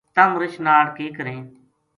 [0.15, 1.39] تم رچھ ناڑ کے کریں